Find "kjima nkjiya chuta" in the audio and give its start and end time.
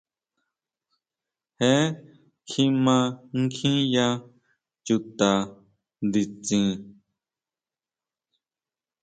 2.49-5.31